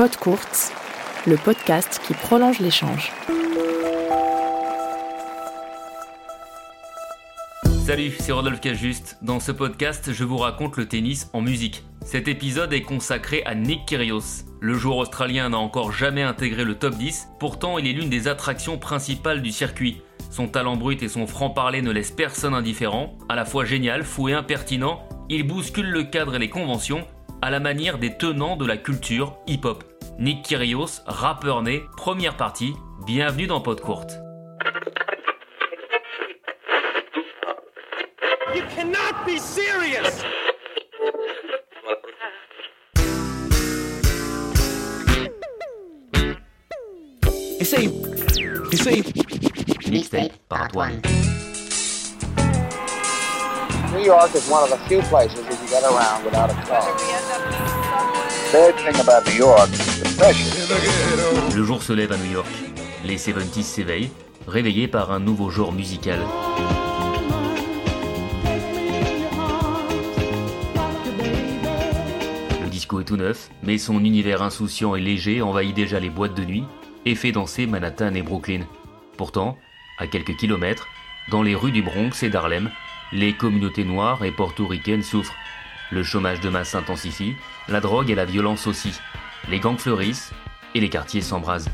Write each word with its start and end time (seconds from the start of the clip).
Pod 0.00 0.16
Courts, 0.16 0.72
le 1.26 1.36
podcast 1.36 2.00
qui 2.06 2.14
prolonge 2.14 2.58
l'échange. 2.58 3.12
Salut, 7.84 8.16
c'est 8.18 8.32
Rodolphe 8.32 8.62
Cajuste. 8.62 9.18
Dans 9.20 9.40
ce 9.40 9.52
podcast, 9.52 10.14
je 10.14 10.24
vous 10.24 10.38
raconte 10.38 10.78
le 10.78 10.88
tennis 10.88 11.28
en 11.34 11.42
musique. 11.42 11.84
Cet 12.02 12.28
épisode 12.28 12.72
est 12.72 12.80
consacré 12.80 13.42
à 13.44 13.54
Nick 13.54 13.84
Kyrgios. 13.84 14.46
Le 14.58 14.72
joueur 14.72 14.96
australien 14.96 15.50
n'a 15.50 15.58
encore 15.58 15.92
jamais 15.92 16.22
intégré 16.22 16.64
le 16.64 16.76
top 16.76 16.94
10, 16.94 17.28
pourtant 17.38 17.76
il 17.76 17.86
est 17.86 17.92
l'une 17.92 18.08
des 18.08 18.26
attractions 18.26 18.78
principales 18.78 19.42
du 19.42 19.52
circuit. 19.52 20.00
Son 20.30 20.48
talent 20.48 20.78
brut 20.78 21.02
et 21.02 21.08
son 21.08 21.26
franc-parler 21.26 21.82
ne 21.82 21.90
laissent 21.90 22.10
personne 22.10 22.54
indifférent. 22.54 23.18
À 23.28 23.36
la 23.36 23.44
fois 23.44 23.66
génial, 23.66 24.04
fou 24.04 24.30
et 24.30 24.32
impertinent, 24.32 25.06
il 25.28 25.46
bouscule 25.46 25.90
le 25.90 26.04
cadre 26.04 26.36
et 26.36 26.38
les 26.38 26.48
conventions 26.48 27.06
à 27.42 27.50
la 27.50 27.60
manière 27.60 27.98
des 27.98 28.16
tenants 28.16 28.56
de 28.56 28.64
la 28.64 28.78
culture 28.78 29.36
hip-hop. 29.46 29.89
Nick 30.18 30.42
Kyrgios, 30.44 31.02
rappeur 31.06 31.62
né, 31.62 31.82
première 31.96 32.36
partie, 32.36 32.74
bienvenue 33.06 33.46
dans 33.46 33.60
Pod 33.60 33.80
Courte. 33.80 34.18
You 38.54 38.62
cannot 38.74 39.24
be 39.26 39.38
serious! 39.38 40.24
Essaye. 47.60 47.90
Essaye. 48.72 49.02
Mixtape 49.90 50.32
Part 50.48 50.74
1. 50.74 51.02
New 53.92 54.04
York 54.04 54.34
is 54.34 54.48
one 54.48 54.62
of 54.62 54.70
the 54.70 54.78
few 54.88 55.00
places 55.02 55.44
that 55.46 55.60
you 55.60 55.68
get 55.68 55.82
around 55.82 56.24
without 56.24 56.50
a 56.50 56.54
car. 56.66 56.96
Bad 58.52 58.74
thing 58.76 59.00
about 59.00 59.26
New 59.26 59.34
York. 59.34 59.99
Le 60.22 61.64
jour 61.64 61.82
se 61.82 61.94
lève 61.94 62.12
à 62.12 62.18
New 62.18 62.32
York. 62.32 62.50
Les 63.06 63.16
70s 63.16 63.62
s'éveillent, 63.62 64.10
réveillés 64.46 64.86
par 64.86 65.12
un 65.12 65.18
nouveau 65.18 65.48
genre 65.48 65.72
musical. 65.72 66.18
Le 72.62 72.68
disco 72.68 73.00
est 73.00 73.04
tout 73.04 73.16
neuf, 73.16 73.48
mais 73.62 73.78
son 73.78 74.04
univers 74.04 74.42
insouciant 74.42 74.94
et 74.94 75.00
léger 75.00 75.40
envahit 75.40 75.74
déjà 75.74 75.98
les 75.98 76.10
boîtes 76.10 76.34
de 76.34 76.44
nuit 76.44 76.64
et 77.06 77.14
fait 77.14 77.32
danser 77.32 77.66
Manhattan 77.66 78.12
et 78.14 78.22
Brooklyn. 78.22 78.66
Pourtant, 79.16 79.56
à 79.98 80.06
quelques 80.06 80.36
kilomètres, 80.36 80.86
dans 81.30 81.42
les 81.42 81.54
rues 81.54 81.72
du 81.72 81.80
Bronx 81.80 82.22
et 82.22 82.28
d'Harlem, 82.28 82.70
les 83.12 83.32
communautés 83.32 83.84
noires 83.84 84.22
et 84.22 84.32
portoricaines 84.32 85.02
souffrent. 85.02 85.34
Le 85.90 86.02
chômage 86.02 86.40
de 86.40 86.50
masse 86.50 86.70
s'intensifie, 86.70 87.36
la 87.68 87.80
drogue 87.80 88.10
et 88.10 88.14
la 88.14 88.26
violence 88.26 88.66
aussi. 88.66 88.92
Les 89.48 89.58
gangs 89.58 89.78
fleurissent 89.78 90.32
et 90.74 90.80
les 90.80 90.88
quartiers 90.88 91.20
s'embrasent. 91.20 91.68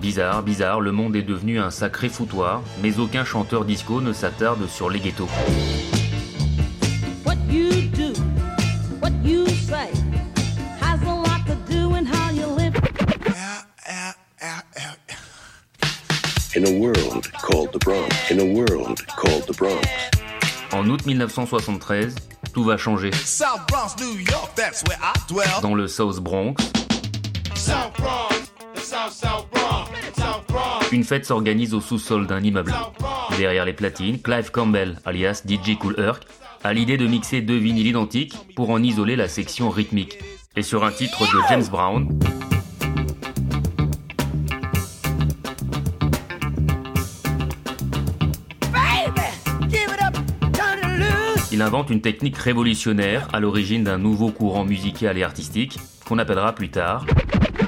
Bizarre, 0.00 0.42
bizarre, 0.42 0.80
le 0.80 0.92
monde 0.92 1.16
est 1.16 1.22
devenu 1.22 1.58
un 1.60 1.70
sacré 1.70 2.08
foutoir, 2.08 2.62
mais 2.82 2.98
aucun 2.98 3.24
chanteur 3.24 3.64
disco 3.64 4.00
ne 4.00 4.12
s'attarde 4.12 4.66
sur 4.66 4.90
les 4.90 5.00
ghettos. 5.00 5.28
In 16.54 16.64
a 16.66 16.70
world 16.70 17.32
called 17.40 17.72
the 17.72 17.78
Bronx. 17.78 18.30
In 18.30 18.38
a 18.38 18.44
world 18.44 19.00
called 19.16 19.46
the 19.46 19.56
Bronx. 19.56 19.88
En 20.72 20.86
août 20.90 21.06
1973, 21.06 22.14
tout 22.52 22.64
va 22.64 22.76
changer. 22.76 23.10
Dans 25.62 25.74
le 25.74 25.88
South 25.88 26.20
Bronx, 26.20 26.54
South 27.54 27.92
Bronx, 27.98 28.52
South 28.74 29.12
South 29.12 29.46
Bronx, 29.52 29.88
South 30.16 30.44
Bronx. 30.48 30.86
une 30.92 31.04
fête 31.04 31.24
s'organise 31.24 31.74
au 31.74 31.80
sous-sol 31.80 32.26
d'un 32.26 32.42
immeuble. 32.42 32.74
Derrière 33.38 33.64
les 33.64 33.72
platines, 33.72 34.20
Clive 34.20 34.50
Campbell, 34.50 34.98
alias 35.04 35.42
DJ 35.46 35.78
Cool 35.78 35.94
Herc, 35.98 36.24
a 36.64 36.72
l'idée 36.72 36.96
de 36.96 37.06
mixer 37.06 37.40
deux 37.40 37.58
vinyles 37.58 37.88
identiques 37.88 38.34
pour 38.54 38.70
en 38.70 38.82
isoler 38.82 39.16
la 39.16 39.28
section 39.28 39.70
rythmique. 39.70 40.18
Et 40.54 40.62
sur 40.62 40.84
un 40.84 40.92
titre 40.92 41.22
de 41.22 41.40
James 41.48 41.66
Brown, 41.70 42.18
il 51.62 51.64
invente 51.64 51.90
une 51.90 52.00
technique 52.00 52.36
révolutionnaire 52.38 53.28
à 53.32 53.38
l'origine 53.38 53.84
d'un 53.84 53.96
nouveau 53.96 54.32
courant 54.32 54.64
musical 54.64 55.16
et 55.16 55.22
artistique 55.22 55.78
qu'on 56.04 56.18
appellera 56.18 56.56
plus 56.56 56.70
tard 56.70 57.06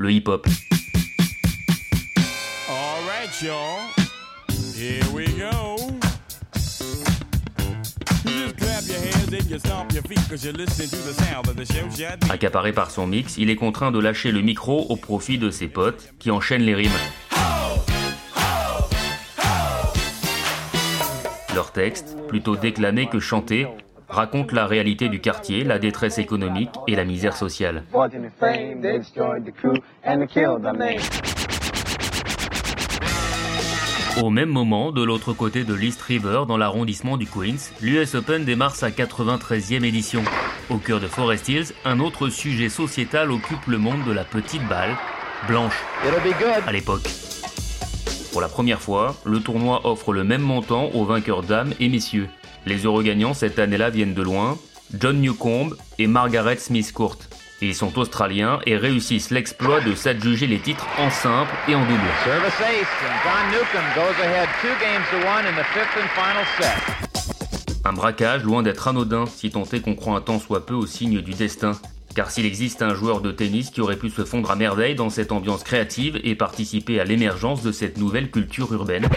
le 0.00 0.10
hip-hop. 0.10 0.48
Accaparé 12.30 12.72
par 12.72 12.90
son 12.90 13.06
mix, 13.06 13.36
il 13.38 13.48
est 13.48 13.54
contraint 13.54 13.92
de 13.92 14.00
lâcher 14.00 14.32
le 14.32 14.40
micro 14.40 14.86
au 14.88 14.96
profit 14.96 15.38
de 15.38 15.50
ses 15.50 15.68
potes 15.68 16.12
qui 16.18 16.32
enchaînent 16.32 16.62
les 16.62 16.74
rimes. 16.74 16.90
Leur 21.54 21.70
texte, 21.70 22.16
plutôt 22.26 22.56
déclamé 22.56 23.06
que 23.06 23.20
chanté, 23.20 23.68
raconte 24.08 24.52
la 24.52 24.66
réalité 24.66 25.08
du 25.08 25.20
quartier, 25.20 25.64
la 25.64 25.78
détresse 25.78 26.18
économique 26.18 26.70
et 26.86 26.96
la 26.96 27.04
misère 27.04 27.36
sociale. 27.36 27.84
Au 34.22 34.30
même 34.30 34.48
moment, 34.48 34.92
de 34.92 35.02
l'autre 35.02 35.32
côté 35.32 35.64
de 35.64 35.74
l'East 35.74 36.00
River, 36.02 36.44
dans 36.46 36.56
l'arrondissement 36.56 37.16
du 37.16 37.26
Queens, 37.26 37.72
l'US 37.82 38.14
Open 38.14 38.44
démarre 38.44 38.76
sa 38.76 38.90
93e 38.90 39.84
édition. 39.84 40.22
Au 40.70 40.76
cœur 40.76 41.00
de 41.00 41.08
Forest 41.08 41.48
Hills, 41.48 41.72
un 41.84 41.98
autre 41.98 42.28
sujet 42.28 42.68
sociétal 42.68 43.32
occupe 43.32 43.66
le 43.66 43.78
monde 43.78 44.04
de 44.06 44.12
la 44.12 44.22
petite 44.22 44.66
balle, 44.68 44.96
blanche, 45.48 45.82
à 46.66 46.72
l'époque. 46.72 47.08
Pour 48.30 48.40
la 48.40 48.48
première 48.48 48.80
fois, 48.80 49.16
le 49.24 49.40
tournoi 49.40 49.80
offre 49.84 50.12
le 50.12 50.22
même 50.22 50.42
montant 50.42 50.90
aux 50.94 51.04
vainqueurs 51.04 51.42
dames 51.42 51.72
et 51.80 51.88
messieurs. 51.88 52.28
Les 52.66 52.86
heureux 52.86 53.02
gagnants 53.02 53.34
cette 53.34 53.58
année-là 53.58 53.90
viennent 53.90 54.14
de 54.14 54.22
loin, 54.22 54.56
John 54.98 55.20
Newcombe 55.20 55.76
et 55.98 56.06
Margaret 56.06 56.56
Smith 56.56 56.92
Court. 56.92 57.18
Ils 57.60 57.74
sont 57.74 57.98
australiens 57.98 58.58
et 58.66 58.76
réussissent 58.76 59.30
l'exploit 59.30 59.80
de 59.80 59.94
s'adjuger 59.94 60.46
les 60.46 60.58
titres 60.58 60.86
en 60.98 61.10
simple 61.10 61.52
et 61.68 61.74
en 61.74 61.80
double. 61.80 62.00
Service 62.24 62.60
ace, 62.60 62.86
and 63.02 63.16
John 63.22 63.50
Newcomb 63.50 63.94
goes 63.94 64.22
ahead 64.22 64.48
two 64.62 64.68
games 64.80 65.04
to 65.10 65.16
one 65.26 65.46
in 65.46 65.52
the 65.52 65.64
fifth 65.72 65.96
and 65.96 66.08
final 66.14 66.44
set. 66.58 67.04
Un 67.84 67.92
braquage 67.92 68.44
loin 68.44 68.62
d'être 68.62 68.88
anodin, 68.88 69.26
si 69.26 69.50
tant 69.50 69.64
est 69.64 69.80
qu'on 69.80 69.94
croit 69.94 70.16
un 70.16 70.22
tant 70.22 70.38
soit 70.38 70.64
peu 70.64 70.74
au 70.74 70.86
signe 70.86 71.20
du 71.20 71.32
destin. 71.32 71.72
Car 72.14 72.30
s'il 72.30 72.46
existe 72.46 72.80
un 72.80 72.94
joueur 72.94 73.20
de 73.20 73.30
tennis 73.30 73.70
qui 73.70 73.80
aurait 73.80 73.96
pu 73.96 74.08
se 74.08 74.24
fondre 74.24 74.50
à 74.50 74.56
merveille 74.56 74.94
dans 74.94 75.10
cette 75.10 75.32
ambiance 75.32 75.64
créative 75.64 76.18
et 76.22 76.34
participer 76.34 77.00
à 77.00 77.04
l'émergence 77.04 77.62
de 77.62 77.72
cette 77.72 77.98
nouvelle 77.98 78.30
culture 78.30 78.72
urbaine, 78.72 79.08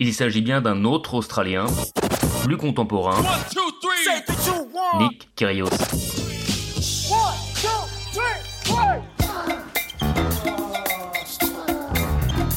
il 0.00 0.12
s'agit 0.12 0.42
bien 0.42 0.60
d'un 0.60 0.84
autre 0.84 1.14
Australien, 1.14 1.66
plus 2.44 2.56
contemporain. 2.56 3.22
Nick 4.98 5.28
Kyrgios. 5.36 5.68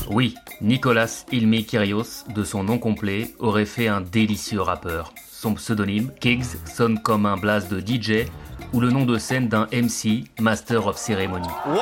Oui, 0.09 0.35
Nicolas 0.61 1.25
Ilmi 1.31 1.66
Kyrgios, 1.66 2.25
de 2.29 2.44
son 2.44 2.63
nom 2.63 2.77
complet, 2.77 3.33
aurait 3.39 3.66
fait 3.66 3.88
un 3.88 4.01
délicieux 4.01 4.61
rappeur. 4.61 5.13
Son 5.31 5.55
pseudonyme, 5.55 6.11
Kiggs, 6.19 6.45
sonne 6.65 7.01
comme 7.01 7.25
un 7.25 7.38
blast 7.38 7.71
de 7.71 7.79
DJ 7.79 8.27
ou 8.71 8.79
le 8.79 8.89
nom 8.89 9.06
de 9.06 9.18
scène 9.18 9.50
d'un 9.50 9.68
MC, 9.74 10.24
Master 10.39 10.88
of 10.88 10.97
Ceremony. 10.97 11.47
Wow! 11.68 11.80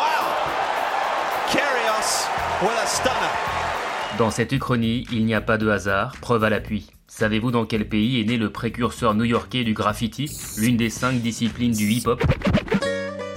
Kyrgios 1.52 2.28
with 2.62 2.78
a 2.82 2.88
stunner. 2.88 3.51
Dans 4.18 4.30
cette 4.30 4.52
uchronie, 4.52 5.06
il 5.12 5.26
n'y 5.26 5.34
a 5.34 5.42
pas 5.42 5.58
de 5.58 5.68
hasard, 5.68 6.16
preuve 6.22 6.44
à 6.44 6.50
l'appui. 6.50 6.92
Savez-vous 7.08 7.52
dans 7.52 7.66
quel 7.66 7.88
pays 7.88 8.20
est 8.20 8.26
né 8.26 8.38
le 8.38 8.50
précurseur 8.50 9.16
new-yorkais 9.16 9.64
du 9.64 9.74
graffiti, 9.74 10.30
l'une 10.58 10.78
des 10.78 10.90
cinq 10.90 11.22
disciplines 11.22 11.74
du 11.74 11.90
hip-hop? 11.92 12.24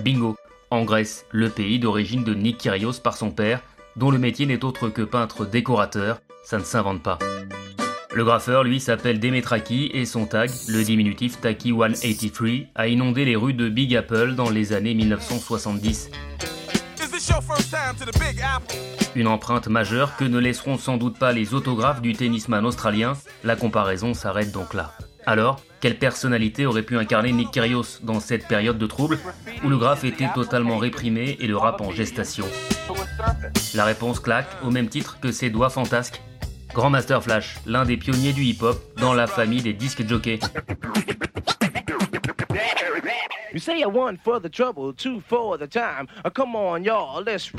Bingo 0.04 0.36
En 0.70 0.84
Grèce, 0.84 1.26
le 1.30 1.48
pays 1.48 1.78
d'origine 1.78 2.24
de 2.24 2.34
Nick 2.34 2.58
Kyrgios 2.58 3.00
par 3.02 3.16
son 3.16 3.30
père, 3.30 3.62
dont 3.96 4.10
le 4.10 4.18
métier 4.18 4.46
n'est 4.46 4.64
autre 4.64 4.88
que 4.88 5.02
peintre 5.02 5.46
décorateur, 5.46 6.20
ça 6.44 6.58
ne 6.58 6.64
s'invente 6.64 7.02
pas. 7.02 7.18
Le 8.14 8.24
graffeur, 8.24 8.62
lui, 8.62 8.78
s'appelle 8.78 9.18
Demetraki 9.18 9.90
et 9.92 10.04
son 10.04 10.26
tag, 10.26 10.48
le 10.68 10.84
diminutif 10.84 11.40
Taki 11.40 11.70
183, 11.70 12.48
a 12.76 12.86
inondé 12.86 13.24
les 13.24 13.34
rues 13.34 13.54
de 13.54 13.68
Big 13.68 13.96
Apple 13.96 14.34
dans 14.36 14.50
les 14.50 14.72
années 14.72 14.94
1970. 14.94 16.10
Une 19.14 19.28
empreinte 19.28 19.68
majeure 19.68 20.16
que 20.16 20.24
ne 20.24 20.38
laisseront 20.38 20.76
sans 20.76 20.98
doute 20.98 21.18
pas 21.18 21.32
les 21.32 21.54
autographes 21.54 22.02
du 22.02 22.12
tennisman 22.12 22.66
australien. 22.66 23.14
La 23.44 23.56
comparaison 23.56 24.12
s'arrête 24.12 24.52
donc 24.52 24.74
là. 24.74 24.92
Alors, 25.24 25.60
quelle 25.80 25.98
personnalité 25.98 26.66
aurait 26.66 26.82
pu 26.82 26.98
incarner 26.98 27.32
Nick 27.32 27.50
Kyrgios 27.50 28.00
dans 28.02 28.20
cette 28.20 28.46
période 28.46 28.76
de 28.76 28.86
trouble 28.86 29.18
où 29.64 29.68
le 29.68 29.78
graphe 29.78 30.04
était 30.04 30.28
totalement 30.34 30.76
réprimé 30.76 31.38
et 31.40 31.46
le 31.46 31.56
rap 31.56 31.80
en 31.80 31.90
gestation 31.90 32.44
La 33.74 33.84
réponse 33.86 34.20
claque 34.20 34.50
au 34.62 34.70
même 34.70 34.88
titre 34.88 35.18
que 35.20 35.32
ses 35.32 35.48
doigts 35.48 35.70
fantasques. 35.70 36.20
Grandmaster 36.74 37.22
Flash, 37.22 37.56
l'un 37.64 37.84
des 37.84 37.96
pionniers 37.96 38.32
du 38.32 38.42
hip-hop 38.42 38.78
dans 38.98 39.14
la 39.14 39.26
famille 39.26 39.62
des 39.62 39.72
disques 39.72 40.06
jockeys. 40.06 40.40
You 43.54 43.60
say 43.60 43.84
one 43.84 44.18
for 44.24 44.40
the 44.40 44.48
trouble, 44.50 44.92
two 44.92 45.20
for 45.28 45.56
the 45.56 45.68
time. 45.68 46.08
Uh, 46.24 46.30
come 46.30 46.56
on, 46.56 46.82
y'all, 46.82 47.22
let's. 47.22 47.52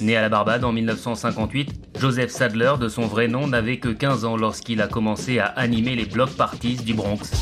Né 0.00 0.16
à 0.16 0.22
la 0.22 0.28
Barbade 0.28 0.64
en 0.64 0.70
1958, 0.70 1.98
Joseph 1.98 2.30
Sadler, 2.30 2.74
de 2.78 2.88
son 2.88 3.08
vrai 3.08 3.26
nom, 3.26 3.48
n'avait 3.48 3.78
que 3.78 3.88
15 3.88 4.24
ans 4.24 4.36
lorsqu'il 4.36 4.80
a 4.82 4.86
commencé 4.86 5.40
à 5.40 5.46
animer 5.46 5.96
les 5.96 6.04
block 6.04 6.30
parties 6.36 6.76
du 6.76 6.94
Bronx. 6.94 7.32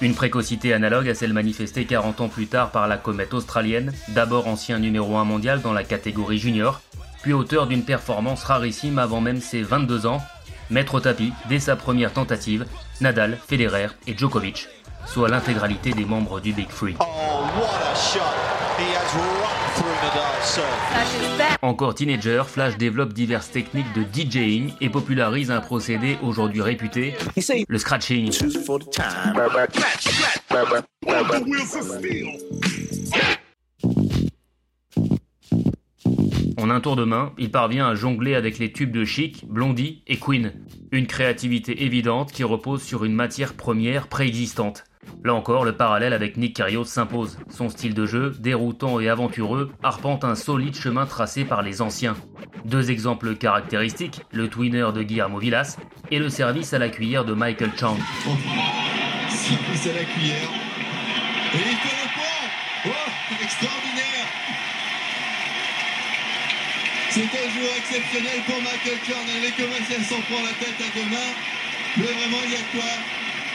Une 0.00 0.14
précocité 0.16 0.72
analogue 0.72 1.08
à 1.08 1.14
celle 1.14 1.32
manifestée 1.32 1.84
40 1.84 2.20
ans 2.22 2.28
plus 2.28 2.48
tard 2.48 2.72
par 2.72 2.88
la 2.88 2.96
comète 2.96 3.32
australienne, 3.32 3.92
d'abord 4.08 4.48
ancien 4.48 4.80
numéro 4.80 5.18
1 5.18 5.24
mondial 5.24 5.60
dans 5.60 5.72
la 5.72 5.84
catégorie 5.84 6.38
junior, 6.38 6.80
puis 7.22 7.32
auteur 7.32 7.68
d'une 7.68 7.84
performance 7.84 8.42
rarissime 8.42 8.98
avant 8.98 9.20
même 9.20 9.40
ses 9.40 9.62
22 9.62 10.06
ans, 10.06 10.20
Maître 10.70 10.94
au 10.94 11.00
tapis, 11.00 11.32
dès 11.48 11.58
sa 11.58 11.76
première 11.76 12.12
tentative, 12.12 12.66
Nadal, 13.00 13.38
Federer 13.48 13.88
et 14.06 14.16
Djokovic, 14.16 14.68
soit 15.06 15.28
l'intégralité 15.28 15.90
des 15.90 16.04
membres 16.04 16.40
du 16.40 16.52
Big 16.52 16.68
Three. 16.68 16.96
Oh, 17.00 17.04
what 17.04 17.66
a 17.66 17.94
shot. 17.94 18.20
He 18.78 18.94
has 18.94 19.14
run 19.14 19.74
through 19.74 19.94
Nadal's 20.02 20.44
serve. 20.44 20.82
Encore 21.62 21.94
teenager, 21.94 22.42
Flash 22.46 22.76
développe 22.76 23.12
diverses 23.12 23.50
techniques 23.50 23.92
de 23.94 24.02
DJing 24.02 24.72
et 24.80 24.88
popularise 24.88 25.50
un 25.50 25.60
procédé 25.60 26.18
aujourd'hui 26.22 26.60
réputé, 26.60 27.14
le 27.68 27.78
scratching. 27.78 28.32
En 36.62 36.70
un 36.70 36.80
tour 36.80 36.94
de 36.94 37.02
main, 37.02 37.32
il 37.38 37.50
parvient 37.50 37.88
à 37.88 37.96
jongler 37.96 38.36
avec 38.36 38.60
les 38.60 38.70
tubes 38.70 38.92
de 38.92 39.04
Chic, 39.04 39.44
Blondie 39.48 40.04
et 40.06 40.16
Queen. 40.16 40.52
Une 40.92 41.08
créativité 41.08 41.82
évidente 41.82 42.30
qui 42.30 42.44
repose 42.44 42.84
sur 42.84 43.02
une 43.02 43.14
matière 43.14 43.54
première 43.54 44.06
préexistante. 44.06 44.84
Là 45.24 45.34
encore, 45.34 45.64
le 45.64 45.76
parallèle 45.76 46.12
avec 46.12 46.36
Nick 46.36 46.54
Kyrgios 46.54 46.84
s'impose. 46.84 47.36
Son 47.48 47.68
style 47.68 47.94
de 47.94 48.06
jeu, 48.06 48.32
déroutant 48.38 49.00
et 49.00 49.08
aventureux, 49.08 49.72
arpente 49.82 50.22
un 50.22 50.36
solide 50.36 50.76
chemin 50.76 51.04
tracé 51.04 51.44
par 51.44 51.62
les 51.62 51.82
anciens. 51.82 52.14
Deux 52.64 52.92
exemples 52.92 53.34
caractéristiques, 53.34 54.20
le 54.30 54.46
twinner 54.46 54.90
de 54.94 55.02
Guillermo 55.02 55.40
Villas 55.40 55.78
et 56.12 56.20
le 56.20 56.28
service 56.28 56.72
à 56.72 56.78
la 56.78 56.90
cuillère 56.90 57.24
de 57.24 57.34
Michael 57.34 57.72
Chang. 57.76 57.96
Pouces 59.26 59.88
à 59.88 59.94
la 59.94 60.04
cuillère. 60.04 60.48
Oh, 62.86 62.90
C'est 67.14 67.20
un 67.20 67.26
jour 67.26 67.68
exceptionnel 67.76 68.40
pour 68.46 68.56
Michael 68.62 68.98
Chang. 69.06 69.26
Les 69.42 69.50
commerciaux 69.50 70.00
s'en 70.08 70.22
prend 70.22 70.42
la 70.42 70.52
tête 70.64 70.80
à 70.80 70.98
deux 70.98 71.04
mains. 71.10 71.32
Mais 71.98 72.04
vraiment, 72.04 72.38
il 72.46 72.52
y 72.52 72.54
a 72.54 72.64
quoi 72.72 72.90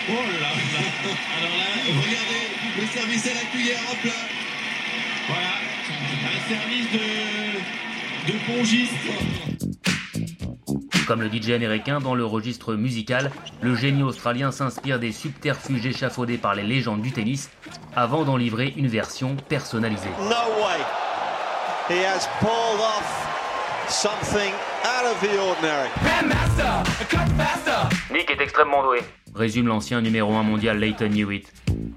Oh 0.09 0.21
là 0.31 0.39
là 0.41 0.49
Alors 1.39 1.57
là, 1.57 1.65
regardez, 1.87 2.43
le 2.79 2.85
service 2.85 3.25
à 3.25 3.33
la 3.33 3.45
cuillère, 3.49 3.79
hop 3.91 3.97
là 4.05 4.11
Voilà, 5.27 5.53
un 6.35 6.39
service 6.47 6.91
de, 6.91 8.31
de 8.31 8.37
pongiste. 8.45 8.93
Comme 11.07 11.23
le 11.23 11.31
DJ 11.31 11.49
américain 11.49 11.99
dans 11.99 12.13
le 12.13 12.25
registre 12.25 12.75
musical, 12.75 13.31
le 13.61 13.75
génie 13.75 14.03
australien 14.03 14.51
s'inspire 14.51 14.99
des 14.99 15.11
subterfuges 15.11 15.87
échafaudés 15.87 16.37
par 16.37 16.53
les 16.53 16.63
légendes 16.63 17.01
du 17.01 17.11
tennis 17.11 17.49
avant 17.95 18.23
d'en 18.23 18.37
livrer 18.37 18.75
une 18.77 18.87
version 18.87 19.35
personnalisée. 19.49 20.11
No 20.19 20.29
way. 20.61 20.77
He 21.89 22.03
has 22.03 22.27
pulled 22.39 22.81
off 22.81 23.26
something 23.89 24.53
out 24.83 25.05
of 25.05 25.19
the 25.21 25.37
ordinary. 25.39 25.89
Nick 28.11 28.29
est 28.29 28.41
extrêmement 28.41 28.83
doué, 28.83 28.99
résume 29.35 29.67
l'ancien 29.67 30.01
numéro 30.01 30.33
1 30.35 30.43
mondial 30.43 30.77
Leighton 30.77 31.11
Hewitt. 31.11 31.51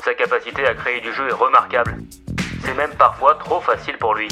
Sa 0.05 0.15
capacité 0.15 0.67
à 0.67 0.75
créer 0.75 1.01
du 1.01 1.13
jeu 1.13 1.29
est 1.29 1.33
remarquable. 1.33 1.99
C'est 2.65 2.75
même 2.75 2.95
parfois 2.99 3.35
trop 3.35 3.61
facile 3.61 3.97
pour 3.99 4.15
lui. 4.15 4.29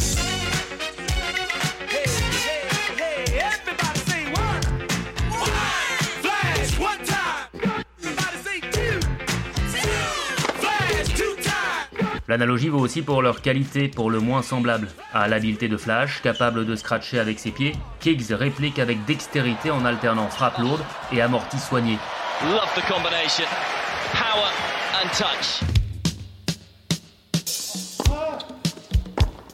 L'analogie 12.29 12.69
vaut 12.69 12.81
aussi 12.81 13.01
pour 13.01 13.23
leur 13.23 13.41
qualité 13.41 13.89
pour 13.89 14.11
le 14.11 14.21
moins 14.21 14.43
semblable. 14.43 14.89
À 15.15 15.29
l'habileté 15.29 15.67
de 15.67 15.79
Flash, 15.79 16.21
capable 16.21 16.67
de 16.67 16.77
scratcher 16.77 17.19
avec 17.19 17.39
ses 17.39 17.51
pieds, 17.51 17.73
Kiggs 18.01 18.33
réplique 18.33 18.79
avec 18.79 19.03
dextérité 19.07 19.71
en 19.71 19.87
alternant 19.87 20.29
frappe 20.29 20.59
lourde 20.59 20.83
et 21.11 21.23
amorti 21.23 21.59
soigné. 21.59 21.99
Love 22.43 22.69
the 22.77 22.87
combination. 22.87 23.47
Power 24.13 24.53
and 25.03 25.09
touch. 25.17 25.63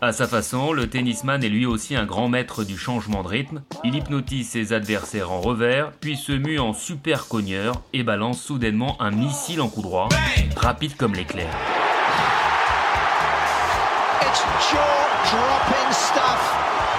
À 0.00 0.12
sa 0.12 0.26
façon, 0.26 0.72
le 0.72 0.90
tennisman 0.90 1.44
est 1.44 1.48
lui 1.48 1.66
aussi 1.66 1.94
un 1.94 2.04
grand 2.04 2.28
maître 2.28 2.64
du 2.64 2.76
changement 2.76 3.22
de 3.22 3.28
rythme. 3.28 3.62
Il 3.84 3.94
hypnotise 3.94 4.48
ses 4.48 4.72
adversaires 4.72 5.30
en 5.30 5.40
revers, 5.40 5.92
puis 5.92 6.16
se 6.16 6.32
mue 6.32 6.58
en 6.58 6.74
super 6.74 7.28
cogneur 7.28 7.82
et 7.92 8.02
balance 8.02 8.42
soudainement 8.42 9.00
un 9.00 9.12
missile 9.12 9.60
en 9.60 9.68
coup 9.68 9.80
droit, 9.80 10.08
rapide 10.56 10.96
comme 10.96 11.14
l'éclair. 11.14 11.48
Jaw-dropping 14.34 15.92
stuff 15.92 16.40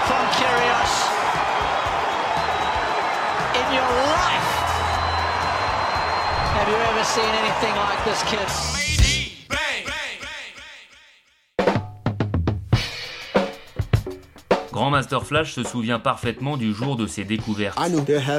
from 0.06 0.24
Kyrgios. 0.36 0.94
In 3.54 3.74
your 3.74 3.90
life, 4.16 4.50
have 6.54 6.68
you 6.68 6.76
ever 6.76 7.04
seen 7.04 7.28
anything 7.42 7.74
like 7.76 8.02
this, 8.04 8.22
kid? 8.24 8.48
Grandmaster 14.72 15.22
Flash 15.22 15.52
se 15.54 15.62
souvient 15.62 15.98
parfaitement 15.98 16.56
du 16.56 16.72
jour 16.74 16.96
de 16.96 17.06
ses 17.06 17.24
découvertes. 17.24 17.78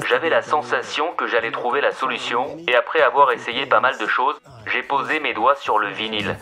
J'avais 0.07 0.29
la 0.29 0.41
sensation 0.43 1.05
que 1.17 1.27
j'allais 1.27 1.51
trouver 1.51 1.81
la 1.81 1.91
solution, 1.91 2.57
et 2.67 2.75
après 2.75 3.01
avoir 3.01 3.31
essayé 3.31 3.65
pas 3.65 3.79
mal 3.79 3.97
de 3.99 4.05
choses, 4.05 4.35
j'ai 4.71 4.83
posé 4.83 5.19
mes 5.19 5.33
doigts 5.33 5.55
sur 5.55 5.79
le 5.79 5.89
vinyle. 5.89 6.37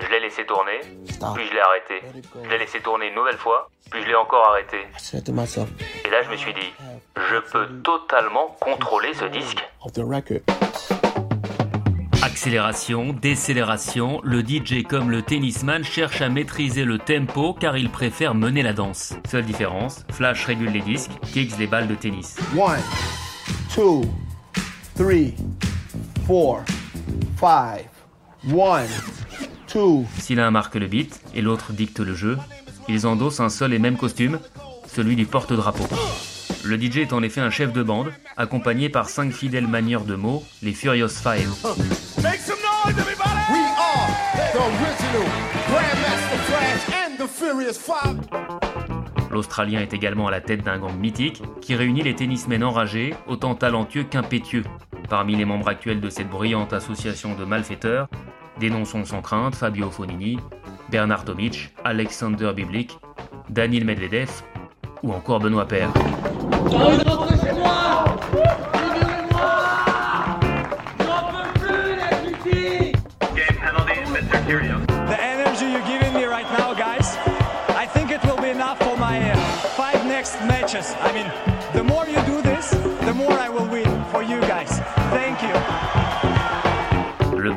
Je 0.00 0.10
l'ai 0.10 0.20
laissé 0.20 0.44
tourner, 0.44 0.80
puis 1.34 1.46
je 1.48 1.52
l'ai 1.54 1.60
arrêté. 1.60 2.02
Je 2.44 2.48
l'ai 2.50 2.58
laissé 2.58 2.80
tourner 2.80 3.08
une 3.08 3.14
nouvelle 3.14 3.38
fois, 3.38 3.70
puis 3.90 4.02
je 4.02 4.08
l'ai 4.08 4.14
encore 4.14 4.46
arrêté. 4.48 4.76
Et 6.04 6.10
là, 6.10 6.22
je 6.22 6.30
me 6.30 6.36
suis 6.36 6.52
dit, 6.52 6.72
je 7.16 7.36
peux 7.50 7.66
totalement 7.82 8.56
contrôler 8.60 9.14
ce 9.14 9.24
disque. 9.26 9.64
Accélération, 12.22 13.12
décélération, 13.12 14.20
le 14.22 14.40
DJ 14.42 14.84
comme 14.88 15.10
le 15.10 15.22
tennisman 15.22 15.82
cherche 15.82 16.20
à 16.20 16.28
maîtriser 16.28 16.84
le 16.84 16.98
tempo 16.98 17.52
car 17.52 17.76
il 17.76 17.90
préfère 17.90 18.34
mener 18.34 18.62
la 18.62 18.72
danse. 18.72 19.14
Seule 19.28 19.44
différence, 19.44 20.04
Flash 20.12 20.44
régule 20.46 20.70
les 20.70 20.80
disques, 20.82 21.10
Kicks 21.32 21.58
les 21.58 21.66
balles 21.66 21.88
de 21.88 21.94
tennis. 21.94 22.36
One, 22.56 22.80
two, 23.74 24.02
three, 24.94 25.34
four, 26.26 26.62
five. 27.36 27.88
One, 28.52 28.86
two. 28.86 29.21
Si 30.18 30.34
l'un 30.34 30.50
marque 30.50 30.74
le 30.74 30.86
beat 30.86 31.22
et 31.34 31.40
l'autre 31.40 31.72
dicte 31.72 32.00
le 32.00 32.14
jeu, 32.14 32.36
ils 32.88 33.06
endossent 33.06 33.40
un 33.40 33.48
seul 33.48 33.72
et 33.72 33.78
même 33.78 33.96
costume, 33.96 34.38
celui 34.86 35.16
du 35.16 35.24
porte-drapeau. 35.24 35.84
Le 36.62 36.78
DJ 36.78 36.98
est 36.98 37.12
en 37.14 37.22
effet 37.22 37.40
un 37.40 37.48
chef 37.48 37.72
de 37.72 37.82
bande, 37.82 38.12
accompagné 38.36 38.90
par 38.90 39.08
cinq 39.08 39.32
fidèles 39.32 39.66
manieurs 39.66 40.04
de 40.04 40.14
mots, 40.14 40.44
les 40.62 40.74
Furious 40.74 41.08
Five. 41.08 41.48
Make 42.22 42.40
some 42.40 42.58
noise, 42.60 42.98
everybody. 42.98 43.30
We 43.50 43.64
are 43.78 44.52
the 44.52 44.58
original 44.58 45.26
Grandmaster 45.68 46.38
Flash 46.44 47.06
and 47.06 47.16
the 47.16 47.26
Furious 47.26 47.78
Five. 47.78 48.20
L'Australien 49.30 49.80
est 49.80 49.94
également 49.94 50.28
à 50.28 50.30
la 50.30 50.42
tête 50.42 50.62
d'un 50.62 50.78
gang 50.78 50.94
mythique 50.94 51.42
qui 51.62 51.74
réunit 51.74 52.02
les 52.02 52.14
tennismen 52.14 52.62
enragés, 52.62 53.14
autant 53.26 53.54
talentueux 53.54 54.04
qu'impétueux. 54.04 54.64
Parmi 55.08 55.34
les 55.34 55.46
membres 55.46 55.68
actuels 55.68 56.00
de 56.00 56.10
cette 56.10 56.28
brillante 56.28 56.74
association 56.74 57.34
de 57.34 57.46
malfaiteurs, 57.46 58.08
dénonçons 58.58 59.04
sans 59.04 59.22
crainte 59.22 59.54
Fabio 59.54 59.90
Fonini, 59.90 60.38
Bernard 60.90 61.24
Tomic, 61.24 61.72
Alexander 61.84 62.52
Biblik, 62.54 62.98
Daniel 63.48 63.84
Medvedev 63.84 64.30
ou 65.02 65.12
encore 65.12 65.40
Benoît 65.40 65.66
Paire. 65.66 65.90
The 75.08 75.18
energy 75.20 75.66
you're 75.70 75.86
giving 75.86 76.12
me 76.14 76.24
right 76.24 76.46
now, 76.58 76.74
guys, 76.74 77.16
I 77.76 77.86
think 77.86 78.12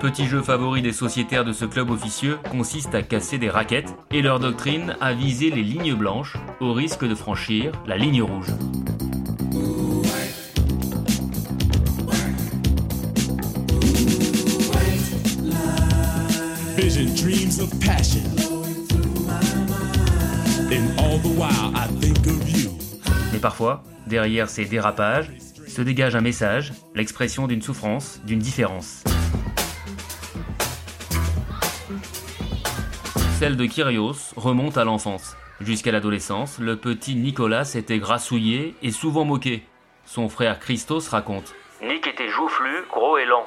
petit 0.05 0.27
jeu 0.27 0.43
favori 0.43 0.83
des 0.83 0.91
sociétaires 0.91 1.43
de 1.43 1.51
ce 1.51 1.65
club 1.65 1.89
officieux 1.89 2.37
consiste 2.51 2.93
à 2.93 3.01
casser 3.01 3.39
des 3.39 3.49
raquettes 3.49 3.91
et 4.11 4.21
leur 4.21 4.39
doctrine 4.39 4.95
à 5.01 5.13
viser 5.13 5.49
les 5.49 5.63
lignes 5.63 5.95
blanches 5.95 6.37
au 6.59 6.73
risque 6.73 7.03
de 7.03 7.15
franchir 7.15 7.71
la 7.87 7.97
ligne 7.97 8.21
rouge. 8.21 8.51
Vision, 16.77 17.05
dreams 17.15 17.59
of 17.59 17.71
passion. 17.79 18.21
And 20.69 20.85
all 20.99 21.17
the 21.17 21.35
while 21.35 21.73
I 21.73 21.87
think 21.99 22.27
of 22.27 22.47
you. 22.47 22.69
Mais 23.33 23.39
parfois, 23.39 23.81
derrière 24.05 24.49
ces 24.49 24.65
dérapages, 24.65 25.31
se 25.67 25.81
dégage 25.81 26.15
un 26.15 26.21
message, 26.21 26.73
l'expression 26.93 27.47
d'une 27.47 27.63
souffrance, 27.63 28.21
d'une 28.23 28.37
différence. 28.37 29.03
Celle 33.37 33.57
de 33.57 33.65
Kyrios 33.65 34.33
remonte 34.37 34.77
à 34.77 34.85
l'enfance. 34.85 35.35
Jusqu'à 35.59 35.91
l'adolescence, 35.91 36.57
le 36.57 36.77
petit 36.77 37.15
Nicolas 37.15 37.69
était 37.75 37.99
grassouillé 37.99 38.75
et 38.81 38.91
souvent 38.91 39.25
moqué. 39.25 39.61
Son 40.05 40.29
frère 40.29 40.57
Christos 40.57 41.09
raconte 41.09 41.53
Nick 41.83 42.07
était 42.07 42.29
joufflu, 42.29 42.85
gros 42.89 43.17
et 43.17 43.25
lent, 43.25 43.45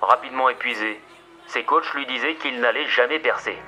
rapidement 0.00 0.48
épuisé. 0.48 0.98
Ses 1.46 1.62
coachs 1.62 1.92
lui 1.94 2.06
disaient 2.06 2.36
qu'il 2.36 2.58
n'allait 2.58 2.88
jamais 2.88 3.18
percer. 3.18 3.58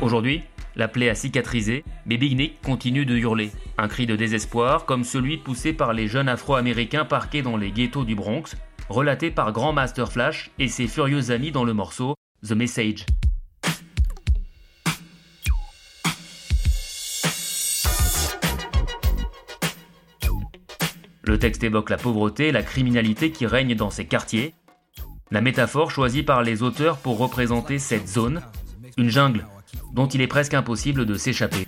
Aujourd'hui, 0.00 0.42
la 0.74 0.88
plaie 0.88 1.08
a 1.08 1.14
cicatrisé, 1.14 1.84
mais 2.04 2.16
Big 2.16 2.36
Nick 2.36 2.60
continue 2.62 3.06
de 3.06 3.14
hurler. 3.16 3.52
Un 3.78 3.86
cri 3.86 4.06
de 4.06 4.16
désespoir 4.16 4.86
comme 4.86 5.04
celui 5.04 5.36
poussé 5.36 5.72
par 5.72 5.92
les 5.92 6.08
jeunes 6.08 6.28
afro-américains 6.28 7.04
parqués 7.04 7.42
dans 7.42 7.56
les 7.56 7.70
ghettos 7.70 8.04
du 8.04 8.16
Bronx, 8.16 8.56
relaté 8.88 9.30
par 9.30 9.52
Grandmaster 9.52 10.10
Flash 10.10 10.50
et 10.58 10.66
ses 10.66 10.88
furieux 10.88 11.30
amis 11.30 11.52
dans 11.52 11.62
le 11.62 11.74
morceau 11.74 12.16
The 12.44 12.52
Message. 12.52 13.06
Le 21.22 21.38
texte 21.38 21.62
évoque 21.62 21.88
la 21.88 21.96
pauvreté 21.96 22.48
et 22.48 22.52
la 22.52 22.64
criminalité 22.64 23.30
qui 23.30 23.46
règnent 23.46 23.76
dans 23.76 23.90
ces 23.90 24.06
quartiers. 24.06 24.54
La 25.30 25.40
métaphore 25.40 25.92
choisie 25.92 26.24
par 26.24 26.42
les 26.42 26.64
auteurs 26.64 26.98
pour 26.98 27.18
représenter 27.18 27.78
cette 27.78 28.08
zone, 28.08 28.42
une 28.98 29.08
jungle 29.08 29.46
dont 29.94 30.08
il 30.08 30.20
est 30.20 30.26
presque 30.26 30.54
impossible 30.54 31.06
de 31.06 31.14
s'échapper. 31.14 31.66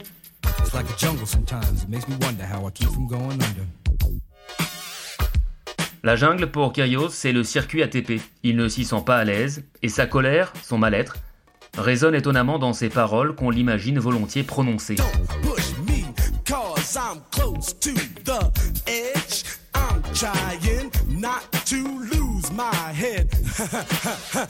La 6.04 6.16
jungle 6.16 6.48
pour 6.48 6.74
Kyrios, 6.74 7.08
c'est 7.08 7.32
le 7.32 7.42
circuit 7.42 7.82
ATP. 7.82 8.20
Il 8.42 8.56
ne 8.56 8.68
s'y 8.68 8.84
sent 8.84 9.02
pas 9.06 9.16
à 9.16 9.24
l'aise, 9.24 9.64
et 9.82 9.88
sa 9.88 10.04
colère, 10.04 10.52
son 10.62 10.76
mal-être, 10.76 11.16
résonne 11.78 12.14
étonnamment 12.14 12.58
dans 12.58 12.74
ses 12.74 12.90
paroles 12.90 13.34
qu'on 13.34 13.48
l'imagine 13.48 13.98
volontiers 13.98 14.42
prononcer. 14.42 14.96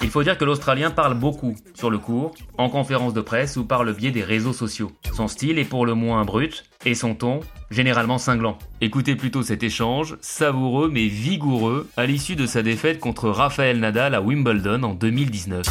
Il 0.03 0.11
faut 0.11 0.23
dire 0.23 0.39
que 0.39 0.45
l'Australien 0.45 0.91
parle 0.91 1.15
beaucoup 1.15 1.57
sur 1.75 1.91
le 1.91 1.99
cours, 1.99 2.35
en 2.59 2.69
conférence 2.69 3.15
de 3.15 3.21
presse 3.21 3.57
ou 3.57 3.65
par 3.65 3.85
le 3.85 3.93
biais 3.93 4.11
des 4.11 4.23
réseaux 4.23 4.53
sociaux. 4.53 4.93
Son 5.13 5.29
style 5.29 5.59
est 5.59 5.65
pour 5.65 5.87
le 5.87 5.95
moins 5.95 6.25
brut, 6.25 6.65
et 6.85 6.95
son 6.95 7.15
ton, 7.15 7.41
généralement 7.71 8.19
cinglant. 8.19 8.59
Écoutez 8.81 9.17
plutôt 9.17 9.43
cet 9.43 9.63
échange, 9.63 10.17
savoureux 10.21 10.89
mais 10.91 11.07
vigoureux, 11.07 11.89
à 11.97 12.07
l'issue 12.07 12.37
de 12.37 12.47
sa 12.47 12.63
défaite 12.63 13.01
contre 13.01 13.29
Rafael 13.29 13.79
Nadal 13.79 14.15
à 14.15 14.21
Wimbledon 14.21 14.83
en 14.83 14.95
2019. 14.95 15.67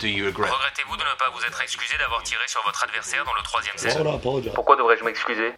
Regrettez-vous 0.00 0.96
de 0.96 1.02
ne 1.02 1.18
pas 1.18 1.30
vous 1.34 1.44
être 1.44 1.60
excusé 1.60 1.94
d'avoir 1.98 2.22
tiré 2.22 2.42
sur 2.46 2.62
votre 2.64 2.84
adversaire 2.84 3.24
dans 3.24 3.34
le 3.34 3.42
troisième 3.42 3.76
set? 3.76 3.96
Apologize? 3.96 4.52
Pourquoi 4.54 4.76
devrais-je 4.76 5.04
m'excuser? 5.04 5.52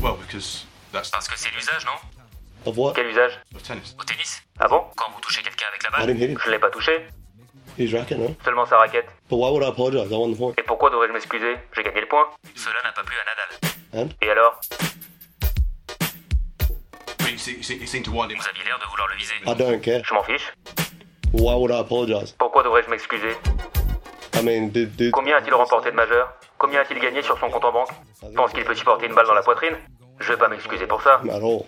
Well, 0.00 0.14
because 0.20 0.66
that's 0.92 1.10
Parce 1.10 1.28
que 1.28 1.38
c'est 1.38 1.50
l'usage, 1.54 1.84
non? 1.84 2.19
What? 2.66 2.92
Quel 2.94 3.06
usage 3.06 3.32
of 3.54 3.62
tennis. 3.62 3.96
Au 3.98 4.04
tennis 4.04 4.42
Ah 4.58 4.68
bon 4.68 4.84
Quand 4.96 5.10
vous 5.14 5.20
touchez 5.20 5.42
quelqu'un 5.42 5.66
avec 5.68 5.82
la 5.82 5.90
I 6.02 6.06
didn't 6.06 6.16
hit 6.16 6.20
balle 6.20 6.30
him. 6.32 6.38
Je 6.44 6.50
l'ai 6.50 6.58
pas 6.58 6.70
touché, 6.70 7.06
He's 7.78 7.92
racket, 7.94 8.18
no? 8.18 8.34
seulement 8.44 8.66
sa 8.66 8.78
raquette. 8.78 9.06
But 9.30 9.36
why 9.38 9.50
would 9.50 9.62
I 9.62 9.68
apologize? 9.68 10.10
I 10.10 10.14
won 10.16 10.32
the 10.32 10.36
point. 10.38 10.54
Et 10.58 10.62
pourquoi 10.62 10.90
devrais-je 10.90 11.12
m'excuser 11.12 11.56
J'ai 11.74 11.82
gagné 11.82 12.00
le 12.02 12.08
point. 12.08 12.28
Cela 12.54 12.74
n'a 12.84 12.92
pas 12.92 13.02
plu 13.02 13.16
à 13.16 13.24
Nadal. 13.94 14.06
And? 14.06 14.08
Et 14.20 14.30
alors 14.30 14.60
But 17.18 17.30
you, 17.32 17.38
see, 17.38 17.56
you, 17.56 17.62
see, 17.62 17.76
you 17.78 17.86
seem 17.86 18.02
to 18.02 18.10
want 18.12 18.28
him. 18.30 18.38
Vous 18.38 18.48
aviez 18.48 18.64
l'air 18.64 18.78
de 18.78 18.84
vouloir 18.86 19.08
le 19.08 19.16
viser. 19.16 19.34
I 19.46 19.54
don't 19.54 19.80
care. 19.80 20.02
Je 20.04 20.14
m'en 20.14 20.22
fiche. 20.22 20.52
Why 21.32 21.54
would 21.54 21.70
I 21.70 21.78
apologize? 21.80 22.32
Pourquoi 22.38 22.62
devrais-je 22.62 22.90
m'excuser 22.90 23.36
I 24.34 24.42
mean, 24.42 24.68
did, 24.68 24.96
did, 24.96 25.12
Combien 25.12 25.36
a-t-il 25.36 25.54
remporté 25.54 25.90
de 25.90 25.96
majeur 25.96 26.32
Combien 26.58 26.80
a-t-il 26.80 26.98
gagné 27.00 27.22
sur 27.22 27.38
son 27.38 27.48
compte 27.50 27.64
en 27.64 27.72
banque 27.72 27.90
Pense 28.36 28.52
qu'il 28.52 28.64
peut 28.64 28.76
y 28.76 28.82
porter 28.82 29.06
une 29.06 29.14
balle 29.14 29.26
dans 29.26 29.34
la 29.34 29.42
poitrine 29.42 29.76
Je 30.18 30.32
vais 30.32 30.38
pas 30.38 30.48
m'excuser 30.48 30.86
pour 30.86 31.00
ça. 31.02 31.20
at 31.30 31.36
all. 31.42 31.64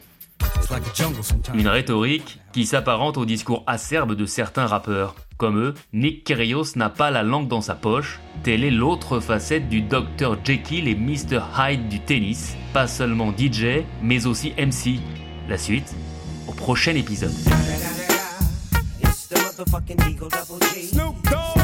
Une 1.54 1.68
rhétorique 1.68 2.40
qui 2.52 2.66
s'apparente 2.66 3.16
au 3.16 3.24
discours 3.24 3.62
acerbe 3.66 4.14
de 4.14 4.26
certains 4.26 4.66
rappeurs. 4.66 5.14
Comme 5.36 5.58
eux, 5.58 5.74
Nick 5.92 6.24
Kyrgios 6.24 6.76
n'a 6.76 6.88
pas 6.88 7.10
la 7.10 7.22
langue 7.22 7.48
dans 7.48 7.60
sa 7.60 7.74
poche. 7.74 8.20
Telle 8.42 8.64
est 8.64 8.70
l'autre 8.70 9.20
facette 9.20 9.68
du 9.68 9.82
Dr 9.82 10.36
Jekyll 10.44 10.88
et 10.88 10.94
Mr 10.94 11.40
Hyde 11.58 11.88
du 11.88 12.00
tennis. 12.00 12.56
Pas 12.72 12.86
seulement 12.86 13.32
DJ, 13.36 13.84
mais 14.02 14.26
aussi 14.26 14.52
MC. 14.58 15.00
La 15.48 15.58
suite, 15.58 15.94
au 16.48 16.52
prochain 16.52 16.94
épisode. 16.94 17.32
Snoop 20.90 21.22
Dogg. 21.24 21.62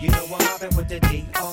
You 0.00 0.10
know 0.10 0.36
I'm 0.62 0.76
with 0.76 0.88
the. 0.88 1.51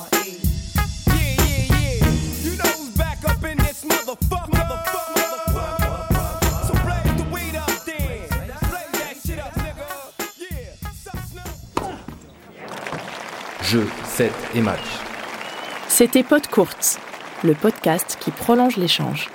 7 14.20 14.34
et. 14.54 14.62
C'était 15.88 16.24
Pod 16.24 16.46
Courte, 16.48 17.00
le 17.42 17.54
podcast 17.54 18.18
qui 18.20 18.32
prolonge 18.32 18.76
l'échange. 18.76 19.30